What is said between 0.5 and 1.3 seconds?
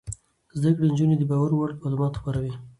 زده کړې نجونې د